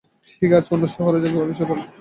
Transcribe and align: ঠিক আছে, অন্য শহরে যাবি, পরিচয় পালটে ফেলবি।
ঠিক 0.31 0.51
আছে, 0.57 0.69
অন্য 0.75 0.85
শহরে 0.95 1.17
যাবি, 1.23 1.37
পরিচয় 1.37 1.67
পালটে 1.69 1.79
ফেলবি। 1.79 1.89